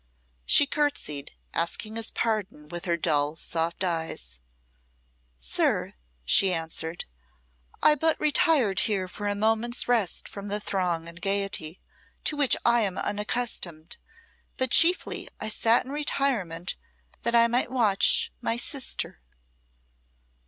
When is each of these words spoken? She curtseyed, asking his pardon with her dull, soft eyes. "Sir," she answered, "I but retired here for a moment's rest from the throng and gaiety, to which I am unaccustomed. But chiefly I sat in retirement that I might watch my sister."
She 0.47 0.65
curtseyed, 0.65 1.29
asking 1.53 1.95
his 1.95 2.09
pardon 2.09 2.69
with 2.69 2.85
her 2.85 2.97
dull, 2.97 3.35
soft 3.35 3.83
eyes. 3.83 4.39
"Sir," 5.37 5.93
she 6.25 6.51
answered, 6.51 7.05
"I 7.83 7.93
but 7.93 8.19
retired 8.19 8.79
here 8.79 9.07
for 9.07 9.27
a 9.27 9.35
moment's 9.35 9.87
rest 9.87 10.27
from 10.27 10.47
the 10.47 10.59
throng 10.59 11.07
and 11.07 11.21
gaiety, 11.21 11.79
to 12.23 12.35
which 12.35 12.57
I 12.65 12.79
am 12.81 12.97
unaccustomed. 12.97 13.97
But 14.57 14.71
chiefly 14.71 15.27
I 15.39 15.49
sat 15.49 15.85
in 15.85 15.91
retirement 15.91 16.77
that 17.21 17.35
I 17.35 17.45
might 17.45 17.69
watch 17.69 18.33
my 18.41 18.57
sister." 18.57 19.21